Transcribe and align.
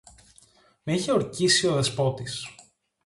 Με 0.83 0.93
είχε 0.93 1.11
ορκίσει 1.11 1.67
ο 1.67 1.73
Δεσπότης 1.75 2.47